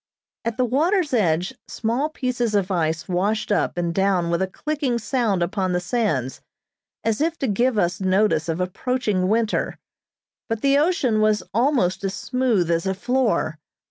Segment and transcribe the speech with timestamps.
[0.43, 4.97] At the water's edge small pieces of ice washed up and down with a clicking
[4.97, 6.41] sound upon the sands,
[7.03, 9.77] as if to give us notice of approaching winter,
[10.49, 13.59] but the ocean was almost as smooth as a floor.